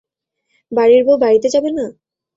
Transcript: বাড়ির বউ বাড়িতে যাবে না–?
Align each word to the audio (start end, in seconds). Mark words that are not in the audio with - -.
বাড়ির 0.71 1.01
বউ 1.05 1.15
বাড়িতে 1.23 1.47
যাবে 1.49 1.69
না–? 1.71 1.85